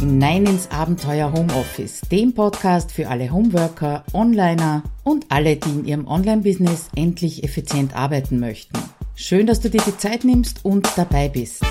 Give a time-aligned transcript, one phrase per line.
[0.00, 6.06] hinein ins Abenteuer Homeoffice, dem Podcast für alle Homeworker, Onliner und alle, die in ihrem
[6.06, 8.78] Online-Business endlich effizient arbeiten möchten.
[9.14, 11.62] Schön, dass du dir die Zeit nimmst und dabei bist.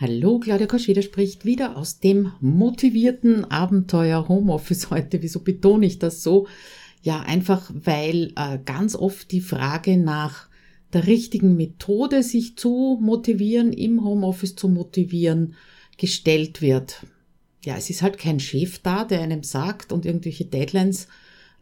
[0.00, 5.20] Hallo, Claudia Koscheder spricht wieder aus dem motivierten Abenteuer Homeoffice heute.
[5.20, 6.46] Wieso betone ich das so?
[7.02, 10.48] Ja, einfach weil äh, ganz oft die Frage nach
[10.94, 15.56] der richtigen Methode, sich zu motivieren, im Homeoffice zu motivieren,
[15.98, 17.06] gestellt wird.
[17.64, 21.08] Ja, es ist halt kein Chef da, der einem sagt und irgendwelche Deadlines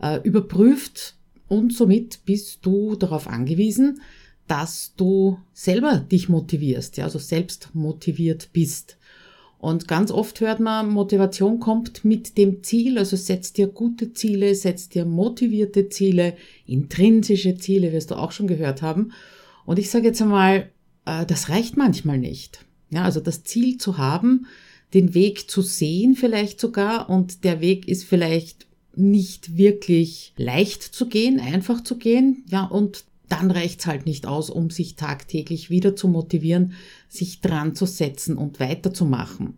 [0.01, 1.15] äh, überprüft
[1.49, 4.01] und somit bist du darauf angewiesen,
[4.49, 8.97] dass du selber dich motivierst, ja, also selbst motiviert bist.
[9.59, 14.55] Und ganz oft hört man, Motivation kommt mit dem Ziel, also setz dir gute Ziele,
[14.57, 16.37] setz dir motivierte Ziele,
[16.67, 19.13] intrinsische Ziele, wirst du auch schon gehört haben.
[19.65, 20.71] Und ich sage jetzt einmal,
[21.07, 22.65] äh, das reicht manchmal nicht.
[22.93, 24.47] Ja, also das Ziel zu haben,
[24.95, 31.09] den Weg zu sehen vielleicht sogar und der Weg ist vielleicht nicht wirklich leicht zu
[31.09, 35.97] gehen, einfach zu gehen, ja, und dann reicht's halt nicht aus, um sich tagtäglich wieder
[35.97, 36.75] zu motivieren,
[37.09, 39.57] sich dran zu setzen und weiterzumachen.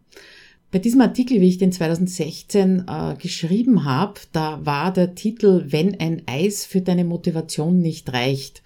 [0.71, 5.99] Bei diesem Artikel, wie ich den 2016 äh, geschrieben habe, da war der Titel Wenn
[5.99, 8.63] ein Eis für deine Motivation nicht reicht.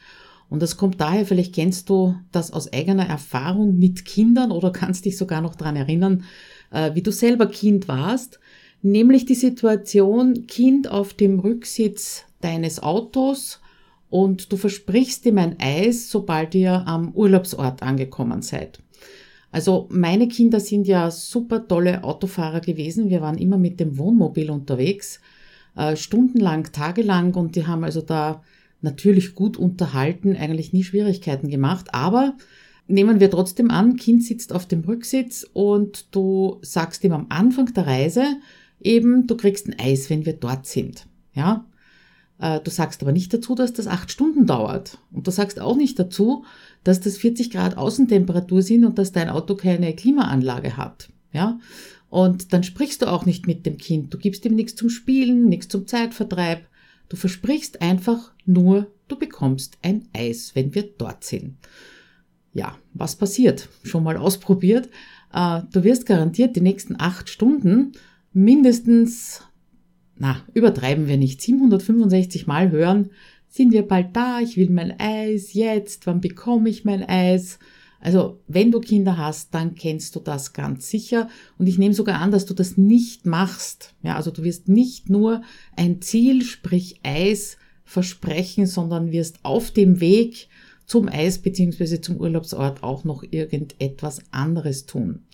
[0.51, 5.05] Und das kommt daher, vielleicht kennst du das aus eigener Erfahrung mit Kindern oder kannst
[5.05, 6.25] dich sogar noch dran erinnern,
[6.71, 8.41] äh, wie du selber Kind warst,
[8.83, 13.61] nämlich die Situation, Kind auf dem Rücksitz deines Autos
[14.11, 18.81] und du versprichst ihm ein Eis, sobald ihr am Urlaubsort angekommen seid.
[19.51, 23.09] Also meine Kinder sind ja super tolle Autofahrer gewesen.
[23.09, 25.21] Wir waren immer mit dem Wohnmobil unterwegs,
[25.77, 28.43] äh, stundenlang, tagelang und die haben also da
[28.81, 32.37] natürlich gut unterhalten, eigentlich nie Schwierigkeiten gemacht, aber
[32.87, 37.73] nehmen wir trotzdem an, Kind sitzt auf dem Rücksitz und du sagst ihm am Anfang
[37.75, 38.25] der Reise
[38.81, 41.07] eben, du kriegst ein Eis, wenn wir dort sind.
[41.35, 41.67] Ja?
[42.39, 44.99] Äh, du sagst aber nicht dazu, dass das acht Stunden dauert.
[45.13, 46.45] Und du sagst auch nicht dazu,
[46.85, 51.11] dass das 40 Grad Außentemperatur sind und dass dein Auto keine Klimaanlage hat.
[51.33, 51.59] Ja?
[52.09, 54.15] Und dann sprichst du auch nicht mit dem Kind.
[54.15, 56.67] Du gibst ihm nichts zum Spielen, nichts zum Zeitvertreib.
[57.09, 61.57] Du versprichst einfach nur, du bekommst ein Eis, wenn wir dort sind.
[62.53, 63.69] Ja, was passiert?
[63.83, 64.89] Schon mal ausprobiert.
[65.33, 67.93] Äh, du wirst garantiert die nächsten acht Stunden
[68.33, 69.43] mindestens,
[70.17, 73.11] na, übertreiben wir nicht, 765 Mal hören,
[73.49, 77.59] sind wir bald da, ich will mein Eis, jetzt, wann bekomme ich mein Eis?
[78.01, 81.29] Also wenn du Kinder hast, dann kennst du das ganz sicher.
[81.59, 83.95] Und ich nehme sogar an, dass du das nicht machst.
[84.03, 85.43] Ja, also du wirst nicht nur
[85.77, 90.49] ein Ziel, sprich Eis, versprechen, sondern wirst auf dem Weg
[90.87, 95.25] zum Eis beziehungsweise zum Urlaubsort auch noch irgendetwas anderes tun.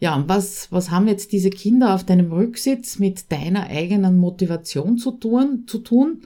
[0.00, 4.98] Ja, und was, was haben jetzt diese Kinder auf deinem Rücksitz mit deiner eigenen Motivation
[4.98, 5.64] zu tun?
[5.66, 6.22] Zu tun?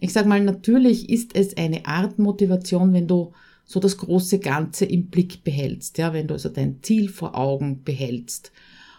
[0.00, 3.32] Ich sag mal, natürlich ist es eine Art Motivation, wenn du
[3.64, 7.82] so das große Ganze im Blick behältst, ja, wenn du also dein Ziel vor Augen
[7.84, 8.52] behältst.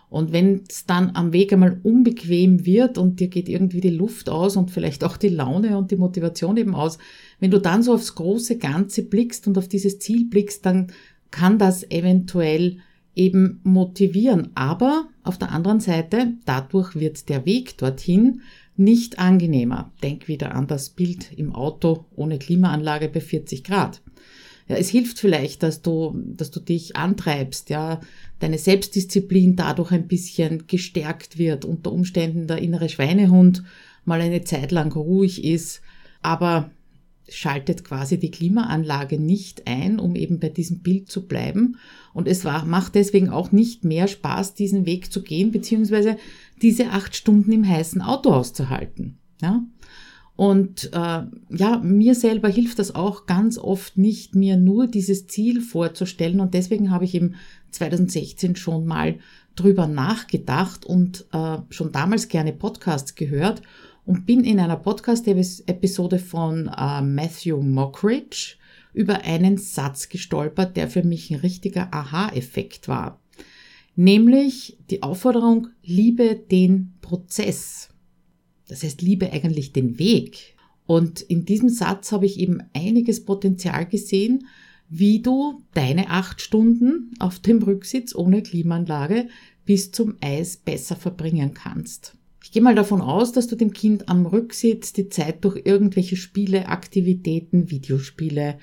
[0.09, 4.29] Und wenn es dann am Weg einmal unbequem wird und dir geht irgendwie die Luft
[4.29, 6.97] aus und vielleicht auch die Laune und die Motivation eben aus,
[7.39, 10.87] wenn du dann so aufs große Ganze blickst und auf dieses Ziel blickst, dann
[11.31, 12.77] kann das eventuell
[13.15, 14.51] eben motivieren.
[14.55, 18.41] Aber auf der anderen Seite, dadurch wird der Weg dorthin
[18.77, 19.91] nicht angenehmer.
[20.03, 24.01] Denk wieder an das Bild im Auto ohne Klimaanlage bei 40 Grad.
[24.67, 28.01] Ja, es hilft vielleicht, dass du, dass du dich antreibst, ja,
[28.39, 33.63] deine Selbstdisziplin dadurch ein bisschen gestärkt wird, unter Umständen der innere Schweinehund
[34.05, 35.81] mal eine Zeit lang ruhig ist,
[36.21, 36.71] aber
[37.29, 41.77] schaltet quasi die Klimaanlage nicht ein, um eben bei diesem Bild zu bleiben.
[42.13, 46.17] Und es war, macht deswegen auch nicht mehr Spaß, diesen Weg zu gehen, beziehungsweise
[46.61, 49.17] diese acht Stunden im heißen Auto auszuhalten.
[49.41, 49.63] Ja?
[50.35, 55.61] Und äh, ja, mir selber hilft das auch ganz oft nicht, mir nur dieses Ziel
[55.61, 56.41] vorzustellen.
[56.41, 57.35] Und deswegen habe ich eben
[57.71, 59.19] 2016 schon mal
[59.55, 63.61] drüber nachgedacht und äh, schon damals gerne Podcasts gehört
[64.05, 68.55] und bin in einer Podcast-Episode von äh, Matthew Mockridge
[68.93, 73.19] über einen Satz gestolpert, der für mich ein richtiger Aha-Effekt war.
[73.95, 77.89] Nämlich die Aufforderung, liebe den Prozess.
[78.67, 80.55] Das heißt, liebe eigentlich den Weg.
[80.85, 84.47] Und in diesem Satz habe ich eben einiges Potenzial gesehen,
[84.89, 89.27] wie du deine acht Stunden auf dem Rücksitz ohne Klimaanlage
[89.65, 92.15] bis zum Eis besser verbringen kannst.
[92.43, 96.15] Ich gehe mal davon aus, dass du dem Kind am Rücksitz die Zeit durch irgendwelche
[96.15, 98.59] Spiele, Aktivitäten, Videospiele,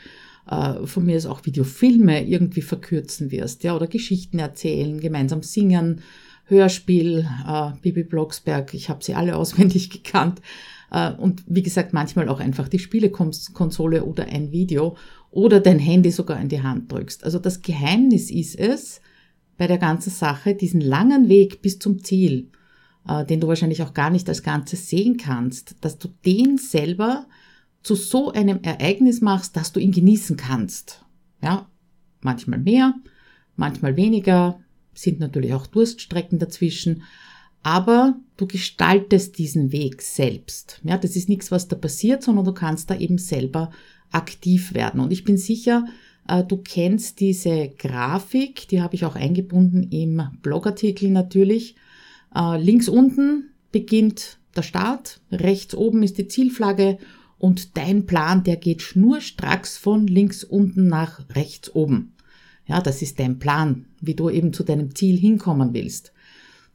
[0.48, 6.02] äh, von mir ist auch Videofilme irgendwie verkürzen wirst, ja, oder Geschichten erzählen, gemeinsam singen,
[6.52, 10.40] Hörspiel, äh, Bibi Blocksberg, ich habe sie alle auswendig gekannt.
[10.90, 14.96] Äh, und wie gesagt, manchmal auch einfach die Spielekonsole oder ein Video
[15.30, 17.24] oder dein Handy sogar in die Hand drückst.
[17.24, 19.00] Also das Geheimnis ist es
[19.56, 22.50] bei der ganzen Sache, diesen langen Weg bis zum Ziel,
[23.08, 27.26] äh, den du wahrscheinlich auch gar nicht als Ganzes sehen kannst, dass du den selber
[27.82, 31.04] zu so einem Ereignis machst, dass du ihn genießen kannst.
[31.42, 31.66] Ja,
[32.20, 32.94] manchmal mehr,
[33.56, 34.60] manchmal weniger,
[34.94, 37.02] sind natürlich auch Durststrecken dazwischen,
[37.62, 40.80] aber du gestaltest diesen Weg selbst.
[40.84, 43.70] Ja, das ist nichts, was da passiert, sondern du kannst da eben selber
[44.10, 45.00] aktiv werden.
[45.00, 45.86] Und ich bin sicher,
[46.28, 51.76] äh, du kennst diese Grafik, die habe ich auch eingebunden im Blogartikel natürlich.
[52.34, 56.98] Äh, links unten beginnt der Start, rechts oben ist die Zielflagge
[57.38, 62.14] und dein Plan, der geht schnurstracks von links unten nach rechts oben.
[62.66, 66.12] Ja, das ist dein Plan, wie du eben zu deinem Ziel hinkommen willst.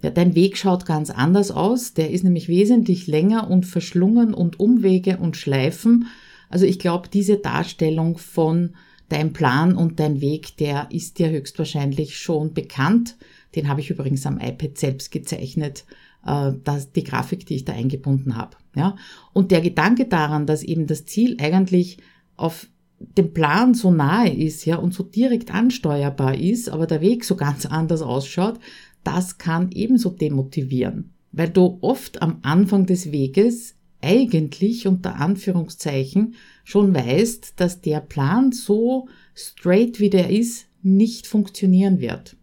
[0.01, 1.93] Ja, dein Weg schaut ganz anders aus.
[1.93, 6.07] Der ist nämlich wesentlich länger und verschlungen und Umwege und Schleifen.
[6.49, 8.75] Also ich glaube, diese Darstellung von
[9.09, 13.17] dein Plan und dein Weg, der ist dir höchstwahrscheinlich schon bekannt.
[13.55, 15.85] Den habe ich übrigens am iPad selbst gezeichnet,
[16.25, 18.57] äh, das, die Grafik, die ich da eingebunden habe.
[18.75, 18.95] Ja?
[19.33, 21.97] Und der Gedanke daran, dass eben das Ziel eigentlich
[22.35, 22.67] auf
[22.99, 27.35] dem Plan so nahe ist, ja, und so direkt ansteuerbar ist, aber der Weg so
[27.35, 28.59] ganz anders ausschaut,
[29.03, 36.93] das kann ebenso demotivieren, weil du oft am Anfang des Weges eigentlich unter Anführungszeichen schon
[36.93, 42.35] weißt, dass der Plan so straight wie der ist, nicht funktionieren wird.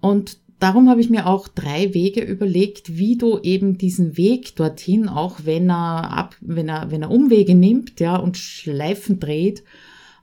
[0.00, 5.08] Und darum habe ich mir auch drei Wege überlegt, wie du eben diesen Weg dorthin,
[5.08, 9.62] auch wenn er ab, wenn er, wenn er Umwege nimmt, ja, und Schleifen dreht,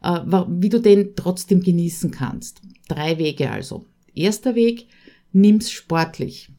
[0.01, 2.61] äh, wie du den trotzdem genießen kannst.
[2.87, 3.85] Drei Wege also.
[4.15, 4.87] Erster Weg,
[5.31, 6.49] nimm's sportlich.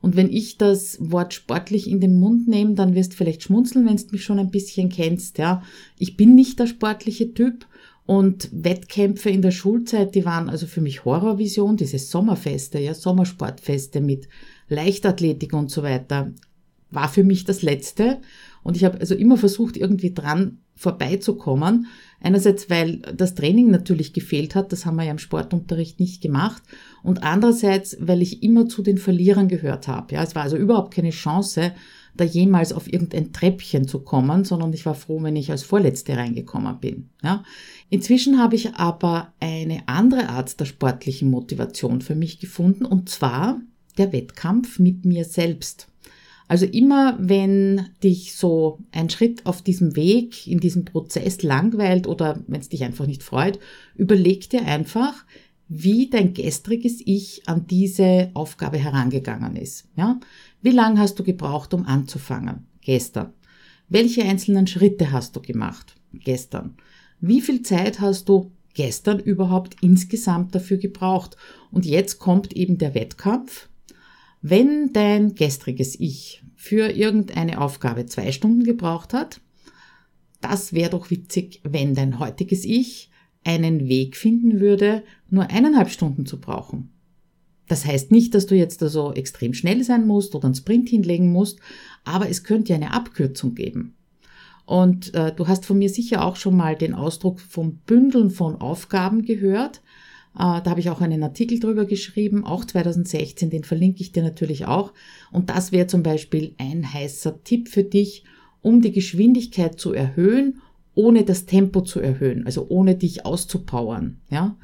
[0.00, 3.86] Und wenn ich das Wort sportlich in den Mund nehme, dann wirst du vielleicht schmunzeln,
[3.86, 5.62] wenn du mich schon ein bisschen kennst, ja.
[5.98, 7.66] Ich bin nicht der sportliche Typ
[8.08, 14.00] und Wettkämpfe in der Schulzeit, die waren also für mich Horrorvision, diese Sommerfeste, ja, Sommersportfeste
[14.00, 14.30] mit
[14.70, 16.32] Leichtathletik und so weiter,
[16.90, 18.22] war für mich das Letzte.
[18.62, 21.88] Und ich habe also immer versucht, irgendwie dran vorbeizukommen.
[22.18, 26.62] Einerseits, weil das Training natürlich gefehlt hat, das haben wir ja im Sportunterricht nicht gemacht.
[27.02, 30.14] Und andererseits, weil ich immer zu den Verlierern gehört habe.
[30.14, 31.72] Ja, es war also überhaupt keine Chance,
[32.16, 36.16] da jemals auf irgendein Treppchen zu kommen, sondern ich war froh, wenn ich als Vorletzte
[36.16, 37.10] reingekommen bin.
[37.22, 37.44] Ja.
[37.90, 43.60] Inzwischen habe ich aber eine andere Art der sportlichen Motivation für mich gefunden, und zwar
[43.96, 45.88] der Wettkampf mit mir selbst.
[46.48, 52.42] Also immer, wenn dich so ein Schritt auf diesem Weg, in diesem Prozess langweilt oder
[52.46, 53.58] wenn es dich einfach nicht freut,
[53.96, 55.26] überleg dir einfach,
[55.68, 59.86] wie dein gestriges Ich an diese Aufgabe herangegangen ist.
[59.96, 60.18] Ja?
[60.62, 62.66] Wie lange hast du gebraucht, um anzufangen?
[62.80, 63.32] Gestern.
[63.88, 65.94] Welche einzelnen Schritte hast du gemacht?
[66.12, 66.76] Gestern.
[67.20, 71.36] Wie viel Zeit hast du gestern überhaupt insgesamt dafür gebraucht?
[71.70, 73.68] Und jetzt kommt eben der Wettkampf.
[74.40, 79.40] Wenn dein gestriges Ich für irgendeine Aufgabe zwei Stunden gebraucht hat,
[80.40, 83.07] das wäre doch witzig, wenn dein heutiges Ich
[83.44, 86.90] einen Weg finden würde, nur eineinhalb Stunden zu brauchen.
[87.68, 91.30] Das heißt nicht, dass du jetzt also extrem schnell sein musst oder einen Sprint hinlegen
[91.30, 91.60] musst,
[92.04, 93.94] aber es könnte eine Abkürzung geben.
[94.64, 98.56] Und äh, du hast von mir sicher auch schon mal den Ausdruck vom Bündeln von
[98.56, 99.78] Aufgaben gehört.
[100.34, 104.22] Äh, da habe ich auch einen Artikel drüber geschrieben, auch 2016, den verlinke ich dir
[104.22, 104.92] natürlich auch.
[105.30, 108.24] Und das wäre zum Beispiel ein heißer Tipp für dich,
[108.60, 110.60] um die Geschwindigkeit zu erhöhen
[110.98, 114.20] ohne das Tempo zu erhöhen, also ohne dich auszupowern.
[114.30, 114.56] Ja?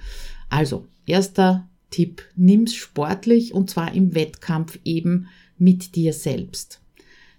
[0.50, 6.80] Also, erster Tipp, nimm's sportlich und zwar im Wettkampf eben mit dir selbst.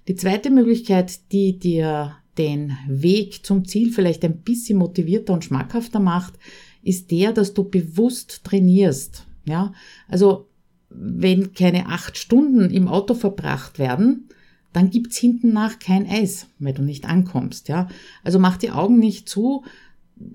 [0.07, 5.99] Die zweite Möglichkeit, die dir den Weg zum Ziel vielleicht ein bisschen motivierter und schmackhafter
[5.99, 6.35] macht,
[6.81, 9.25] ist der, dass du bewusst trainierst.
[9.45, 9.73] Ja,
[10.07, 10.47] also
[10.89, 14.29] wenn keine acht Stunden im Auto verbracht werden,
[14.75, 17.87] dann gibt's hinten nach kein Eis, weil du nicht ankommst, ja.
[18.25, 19.63] Also mach die Augen nicht zu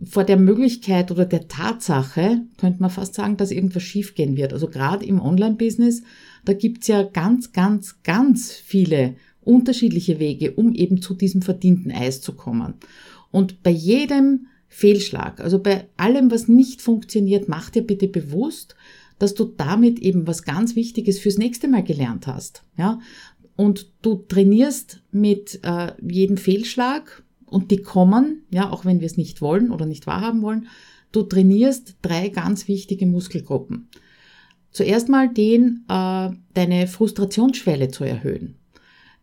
[0.05, 4.55] vor der Möglichkeit oder der Tatsache, könnte man fast sagen, dass irgendwas schiefgehen wird.
[4.55, 6.03] Also gerade im Online-Business,
[6.47, 12.23] da gibt's ja ganz, ganz, ganz viele unterschiedliche Wege, um eben zu diesem verdienten Eis
[12.23, 12.75] zu kommen.
[13.31, 18.75] Und bei jedem Fehlschlag, also bei allem, was nicht funktioniert, mach dir bitte bewusst,
[19.21, 22.65] dass du damit eben was ganz Wichtiges fürs nächste Mal gelernt hast.
[22.77, 23.01] Ja,
[23.61, 29.19] und du trainierst mit äh, jedem Fehlschlag Und die kommen, ja, auch wenn wir es
[29.19, 30.69] nicht wollen oder nicht wahrhaben wollen,
[31.13, 33.89] du trainierst drei ganz wichtige Muskelgruppen.
[34.71, 38.55] Zuerst mal den, äh, deine Frustrationsschwelle zu erhöhen,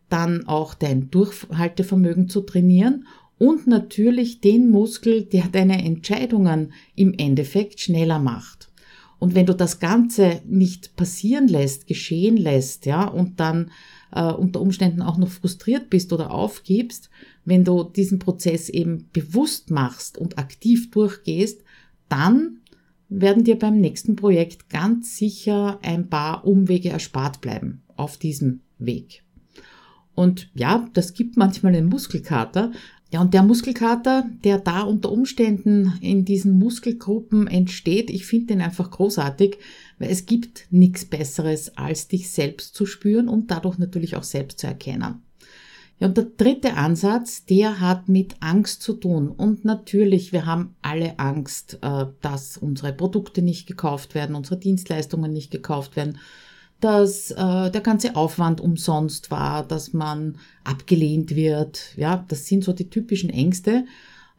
[0.08, 7.80] dann auch dein Durchhaltevermögen zu trainieren und natürlich den Muskel, der deine Entscheidungen im Endeffekt
[7.80, 8.70] schneller macht.
[9.18, 13.72] Und wenn du das Ganze nicht passieren lässt, geschehen lässt, ja, und dann
[14.12, 17.10] äh, unter Umständen auch noch frustriert bist oder aufgibst,
[17.44, 21.62] wenn du diesen Prozess eben bewusst machst und aktiv durchgehst,
[22.08, 22.58] dann
[23.08, 29.22] werden dir beim nächsten Projekt ganz sicher ein paar Umwege erspart bleiben auf diesem Weg.
[30.14, 32.72] Und ja, das gibt manchmal einen Muskelkater.
[33.10, 38.60] Ja, und der Muskelkater, der da unter Umständen in diesen Muskelgruppen entsteht, ich finde den
[38.60, 39.56] einfach großartig,
[39.98, 44.58] weil es gibt nichts Besseres, als dich selbst zu spüren und dadurch natürlich auch selbst
[44.58, 45.22] zu erkennen.
[46.00, 49.28] Ja, und der dritte Ansatz, der hat mit Angst zu tun.
[49.28, 55.32] Und natürlich, wir haben alle Angst, äh, dass unsere Produkte nicht gekauft werden, unsere Dienstleistungen
[55.32, 56.18] nicht gekauft werden,
[56.80, 61.96] dass äh, der ganze Aufwand umsonst war, dass man abgelehnt wird.
[61.96, 63.84] Ja, das sind so die typischen Ängste.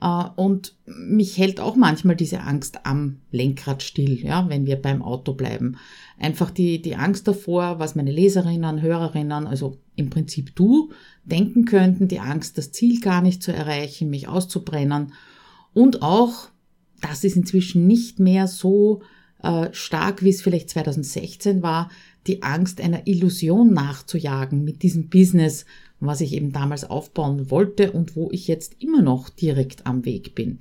[0.02, 5.02] Äh, und mich hält auch manchmal diese Angst am Lenkrad still, ja, wenn wir beim
[5.02, 5.78] Auto bleiben.
[6.18, 10.92] Einfach die, die Angst davor, was meine Leserinnen, Hörerinnen, also im Prinzip du,
[11.26, 15.14] denken könnten, die Angst, das Ziel gar nicht zu erreichen, mich auszubrennen.
[15.74, 16.50] Und auch,
[17.02, 19.02] das ist inzwischen nicht mehr so
[19.44, 21.90] äh, stark, wie es vielleicht 2016 war,
[22.28, 25.66] die Angst einer Illusion nachzujagen mit diesem Business,
[26.00, 30.36] was ich eben damals aufbauen wollte und wo ich jetzt immer noch direkt am Weg
[30.36, 30.60] bin.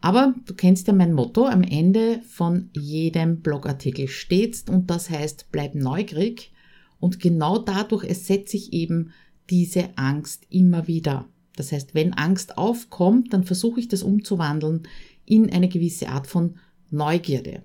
[0.00, 5.46] Aber du kennst ja mein Motto, am Ende von jedem Blogartikel steht's und das heißt,
[5.50, 6.52] bleib neugierig
[7.00, 9.12] und genau dadurch ersetze ich eben
[9.50, 11.26] diese Angst immer wieder.
[11.56, 14.86] Das heißt, wenn Angst aufkommt, dann versuche ich das umzuwandeln
[15.24, 16.56] in eine gewisse Art von
[16.90, 17.62] Neugierde.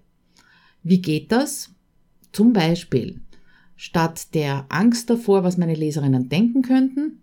[0.82, 1.73] Wie geht das?
[2.34, 3.22] Zum Beispiel,
[3.76, 7.22] statt der Angst davor, was meine Leserinnen denken könnten,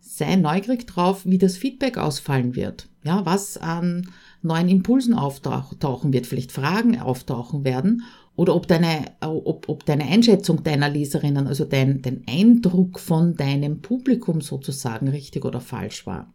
[0.00, 2.88] sei neugierig drauf, wie das Feedback ausfallen wird.
[3.04, 4.10] Ja, was an
[4.42, 8.02] neuen Impulsen auftauchen wird, vielleicht Fragen auftauchen werden
[8.34, 13.80] oder ob deine, ob, ob deine Einschätzung deiner Leserinnen, also dein, dein Eindruck von deinem
[13.80, 16.32] Publikum sozusagen richtig oder falsch war.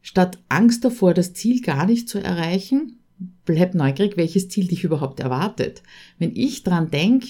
[0.00, 2.98] Statt Angst davor, das Ziel gar nicht zu erreichen,
[3.44, 5.82] bleib neugierig, welches Ziel dich überhaupt erwartet.
[6.18, 7.28] Wenn ich dran denke,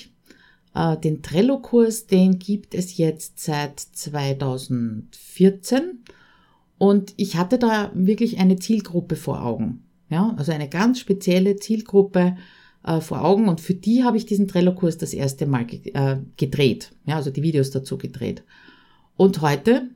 [1.02, 6.04] den Trello-Kurs, den gibt es jetzt seit 2014
[6.78, 9.82] und ich hatte da wirklich eine Zielgruppe vor Augen.
[10.08, 12.36] Ja, also eine ganz spezielle Zielgruppe
[12.84, 16.18] äh, vor Augen und für die habe ich diesen Trello-Kurs das erste Mal ge äh,
[16.36, 16.92] gedreht.
[17.04, 18.44] Ja, also die Videos dazu gedreht.
[19.16, 19.90] Und heute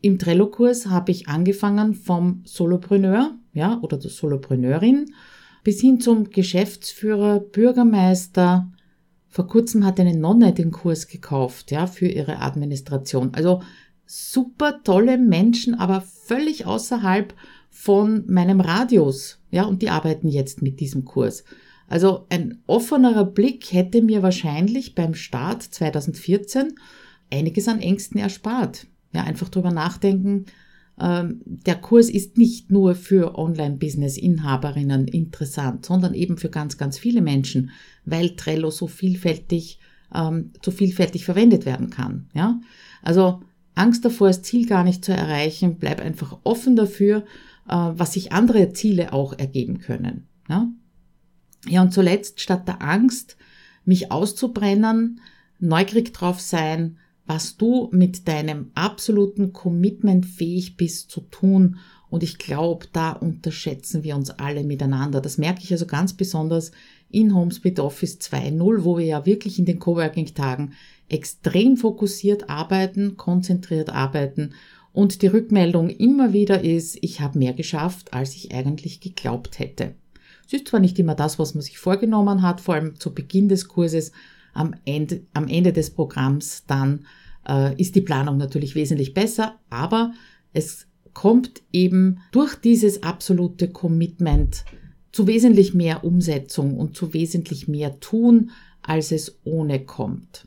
[0.00, 5.12] im Trello-Kurs habe ich angefangen vom Solopreneur, ja, oder der Solopreneurin
[5.64, 8.70] bis hin zum Geschäftsführer, Bürgermeister,
[9.32, 13.32] vor kurzem hat eine Nonne den Kurs gekauft, ja, für ihre Administration.
[13.32, 13.62] Also
[14.04, 17.32] super tolle Menschen, aber völlig außerhalb
[17.70, 21.44] von meinem Radius, ja, und die arbeiten jetzt mit diesem Kurs.
[21.88, 26.74] Also ein offenerer Blick hätte mir wahrscheinlich beim Start 2014
[27.32, 28.86] einiges an Ängsten erspart.
[29.14, 30.44] Ja, einfach drüber nachdenken,
[30.98, 37.70] der Kurs ist nicht nur für Online-Business-Inhaberinnen interessant, sondern eben für ganz, ganz viele Menschen,
[38.04, 39.78] weil Trello so vielfältig,
[40.14, 42.28] ähm, so vielfältig verwendet werden kann.
[42.34, 42.60] Ja?
[43.02, 43.40] Also
[43.74, 47.24] Angst davor, das Ziel gar nicht zu erreichen, bleib einfach offen dafür,
[47.68, 50.28] äh, was sich andere Ziele auch ergeben können.
[50.48, 50.68] Ja?
[51.68, 53.36] ja, und zuletzt, statt der Angst,
[53.84, 55.20] mich auszubrennen,
[55.58, 61.76] neugierig drauf sein, was du mit deinem absoluten Commitment fähig bist zu tun.
[62.10, 65.20] Und ich glaube, da unterschätzen wir uns alle miteinander.
[65.20, 66.72] Das merke ich also ganz besonders
[67.10, 70.72] in HomeSpeed Office 2.0, wo wir ja wirklich in den Coworking-Tagen
[71.08, 74.52] extrem fokussiert arbeiten, konzentriert arbeiten
[74.92, 79.94] und die Rückmeldung immer wieder ist, ich habe mehr geschafft, als ich eigentlich geglaubt hätte.
[80.46, 83.48] Es ist zwar nicht immer das, was man sich vorgenommen hat, vor allem zu Beginn
[83.48, 84.12] des Kurses,
[84.52, 87.06] am Ende, am Ende des Programms dann
[87.48, 90.12] äh, ist die Planung natürlich wesentlich besser, aber
[90.52, 94.64] es kommt eben durch dieses absolute Commitment
[95.12, 98.50] zu wesentlich mehr Umsetzung und zu wesentlich mehr tun,
[98.82, 100.46] als es ohne kommt.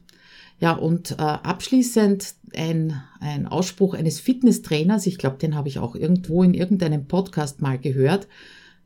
[0.59, 5.95] Ja, und äh, abschließend ein, ein Ausspruch eines Fitnesstrainers, ich glaube, den habe ich auch
[5.95, 8.27] irgendwo in irgendeinem Podcast mal gehört,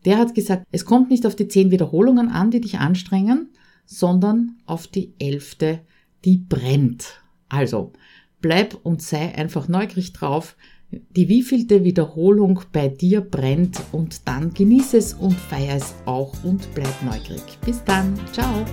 [0.06, 3.50] der hat gesagt, es kommt nicht auf die zehn Wiederholungen an, die dich anstrengen,
[3.90, 5.80] sondern auf die elfte,
[6.24, 7.24] die brennt.
[7.50, 7.92] Also,
[8.40, 10.56] bleib und sei einfach neugierig drauf,
[10.92, 16.68] die wievielte Wiederholung bei dir brennt und dann genieße es und feier es auch und
[16.76, 17.58] bleib neugierig.
[17.66, 18.64] Bis dann, ciao!